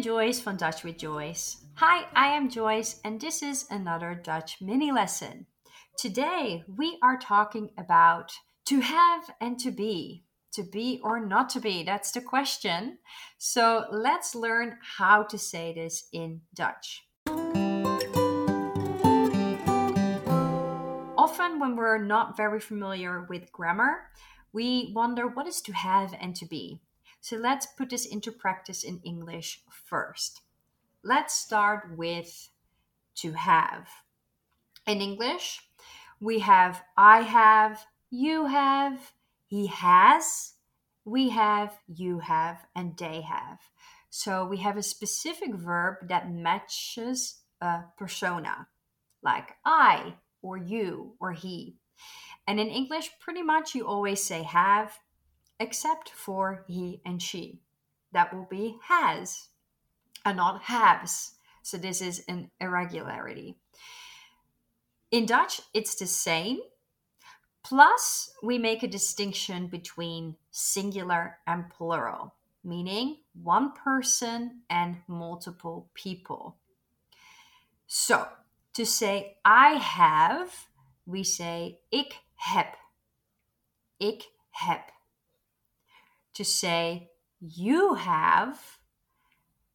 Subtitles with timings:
[0.00, 1.58] Joyce van Dutch with Joyce.
[1.74, 5.46] Hi, I am Joyce, and this is another Dutch mini lesson.
[5.98, 8.32] Today we are talking about
[8.66, 10.24] to have and to be.
[10.54, 12.98] To be or not to be, that's the question.
[13.38, 17.02] So let's learn how to say this in Dutch.
[21.18, 24.08] Often, when we're not very familiar with grammar,
[24.52, 26.80] we wonder what is to have and to be.
[27.22, 30.42] So let's put this into practice in English first.
[31.04, 32.50] Let's start with
[33.16, 33.88] to have.
[34.88, 35.60] In English,
[36.20, 39.12] we have I have, you have,
[39.46, 40.54] he has,
[41.04, 43.60] we have, you have, and they have.
[44.10, 48.66] So we have a specific verb that matches a persona,
[49.22, 51.76] like I, or you, or he.
[52.48, 54.98] And in English, pretty much you always say have,
[55.62, 57.60] except for he and she.
[58.10, 59.48] That will be has
[60.24, 61.34] and not haves.
[61.62, 63.56] So this is an irregularity.
[65.12, 66.58] In Dutch, it's the same.
[67.62, 76.56] Plus, we make a distinction between singular and plural, meaning one person and multiple people.
[77.86, 78.26] So,
[78.74, 80.50] to say I have,
[81.06, 82.74] we say ik heb.
[83.98, 84.90] Ik heb
[86.34, 88.78] to say you have,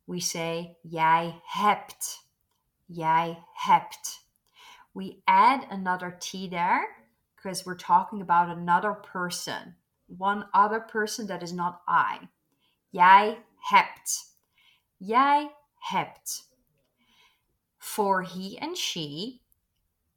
[0.05, 2.23] we say jij hebt.
[2.89, 4.23] Jij hebt.
[4.93, 6.87] We add another T there
[7.35, 9.75] because we're talking about another person,
[10.07, 12.29] one other person that is not I.
[12.93, 13.37] Jij
[13.71, 14.31] hebt.
[14.99, 16.43] Jij hebt.
[17.77, 19.41] For he and she,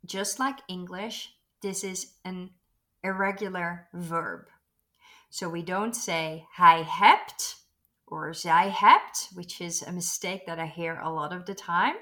[0.07, 1.29] just like English,
[1.61, 2.51] this is an
[3.03, 4.47] irregular verb.
[5.31, 7.65] So we don't say hij hebt
[8.07, 11.97] or zij hebt, which is a mistake that I hear a lot of the time.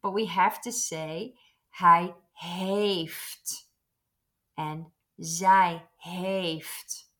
[0.00, 1.34] But we have to say
[1.70, 3.68] hij heeft
[4.54, 4.86] and
[5.16, 7.12] zij heeft.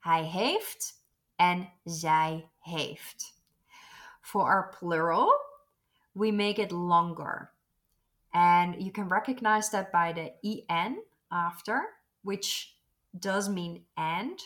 [0.00, 1.02] Hij heeft
[1.36, 3.34] and zij heeft.
[4.20, 5.32] For our plural,
[6.12, 7.50] we make it longer.
[8.30, 12.74] And you can recognize that by the en after, which
[13.18, 14.40] does mean and,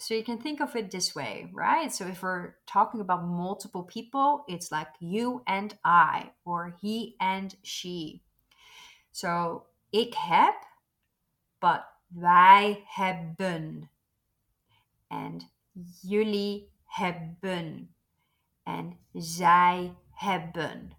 [0.00, 1.92] so you can think of it this way, right?
[1.92, 7.54] So if we're talking about multiple people, it's like you and I, or he and
[7.62, 8.22] she.
[9.12, 10.54] So ik heb,
[11.60, 13.90] but wij hebben.
[15.08, 15.44] And
[16.02, 17.94] jullie hebben.
[18.64, 20.96] And zij hebben.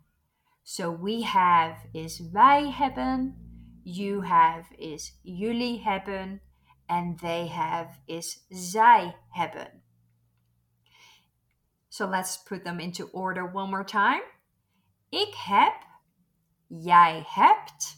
[0.64, 3.36] So we have is wij hebben,
[3.84, 6.42] you have is jullie hebben,
[6.92, 9.82] and they have is zij hebben.
[11.90, 14.22] So let's put them into order one more time.
[15.10, 15.74] Ik heb,
[16.68, 17.98] jij hebt,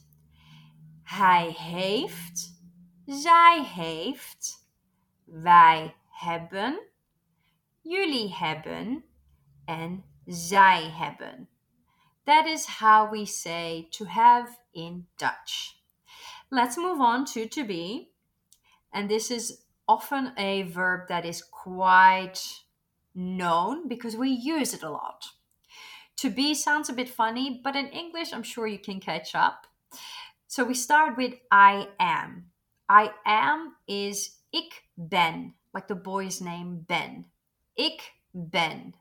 [1.03, 2.61] hij heeft,
[3.05, 4.67] zij heeft,
[5.25, 6.79] wij hebben,
[7.81, 9.03] jullie hebben
[9.65, 11.49] en zij hebben.
[12.23, 15.81] That is how we say to have in Dutch.
[16.49, 18.12] Let's move on to to be.
[18.93, 22.39] And this is often a verb that is quite
[23.15, 25.25] known because we use it a lot.
[26.17, 29.67] To be sounds a bit funny, but in English, I'm sure you can catch up.
[30.47, 32.51] So we start with I am.
[32.87, 37.25] I am is ik ben, like the boy's name Ben.
[37.75, 38.93] Ik ben.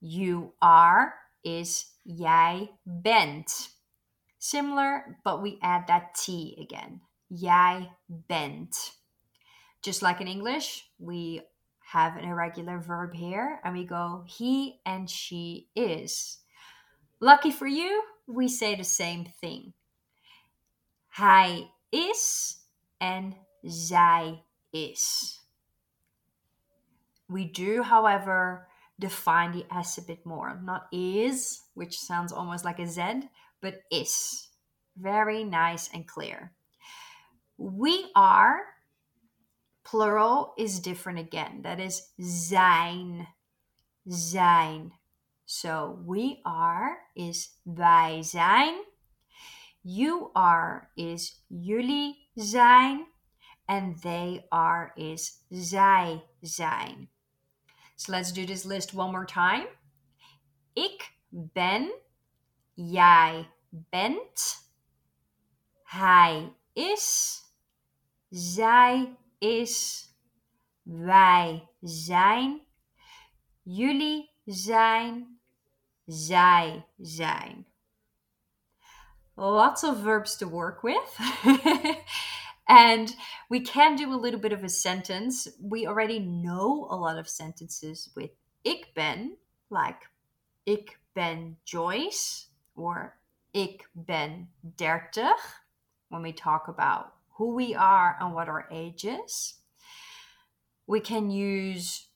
[0.00, 3.70] You are is jij bent.
[4.38, 7.00] Similar, but we add that T again.
[7.34, 9.02] Jij bent.
[9.82, 11.42] Just like in English, we
[11.78, 16.38] have an irregular verb here and we go he and she is.
[17.20, 19.72] Lucky for you, we say the same thing.
[21.08, 22.56] Hij is
[23.00, 23.34] and
[23.66, 24.42] zij
[24.72, 25.40] is.
[27.28, 30.60] We do, however, define the S a bit more.
[30.62, 33.28] Not is, which sounds almost like a Z,
[33.60, 34.48] but is.
[34.96, 36.52] Very nice and clear.
[37.56, 38.60] We are,
[39.82, 41.62] plural is different again.
[41.62, 43.28] That is zijn.
[44.04, 44.92] Zijn.
[45.44, 48.84] So we are is wij zijn.
[49.80, 53.06] You are is jullie zijn.
[53.66, 57.10] And they are is zij zijn.
[57.96, 59.68] So let's do this list one more time.
[60.74, 61.92] Ik ben,
[62.74, 64.56] jij bent,
[65.84, 67.38] hij is,
[68.34, 70.06] zij is,
[70.82, 72.60] wij zijn,
[73.62, 75.40] jullie zijn,
[76.06, 77.66] zij zijn.
[79.34, 81.18] Lots of verbs to work with.
[82.64, 83.16] and
[83.48, 85.56] we can do a little bit of a sentence.
[85.60, 88.30] We already know a lot of sentences with
[88.62, 89.36] ik ben,
[89.68, 90.08] like
[90.64, 93.16] ik ben Joyce or
[93.50, 95.64] ik ben 30
[96.08, 99.54] when we talk about who we are and what our age is.
[100.86, 102.08] We can use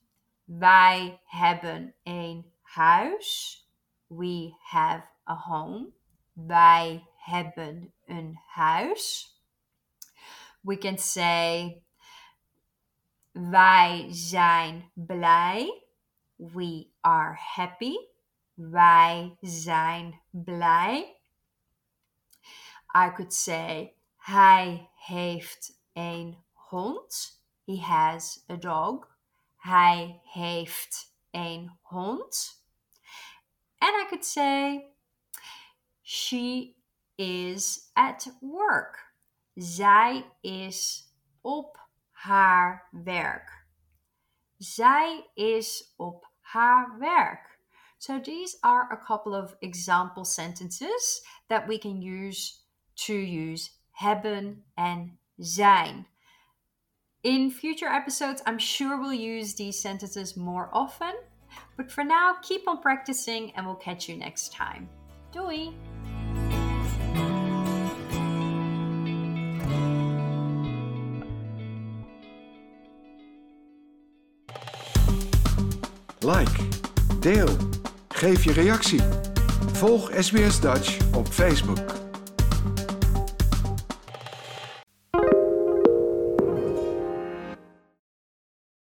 [0.49, 3.63] wij hebben een huis.
[4.07, 5.91] We have a home.
[6.33, 9.33] Wij hebben een huis.
[10.61, 11.83] We can say
[13.31, 15.83] wij zijn blij.
[16.35, 17.95] We are happy.
[18.53, 21.17] Wij zijn blij.
[22.95, 23.93] I could say
[24.29, 27.43] hij heeft een hond.
[27.65, 29.17] He has a dog.
[29.55, 32.63] Hij heeft een hond.
[33.77, 34.93] And I could say
[36.01, 36.75] she
[37.15, 39.13] is at work.
[39.53, 41.11] Zij is
[41.41, 43.67] op haar werk.
[44.57, 47.59] Zij is op haar werk.
[47.97, 52.53] So these are a couple of example sentences that we can use
[52.93, 56.07] to use hebben en zijn.
[57.21, 61.13] In future episodes, I'm sure we'll use these sentences more often.
[61.75, 64.87] But for now, keep on practicing and we'll catch you next time.
[65.31, 65.73] Doei!
[76.21, 76.67] Like,
[77.19, 77.57] deel,
[78.07, 79.01] geef je reactie.
[79.73, 81.98] Volg SBS Dutch op Facebook.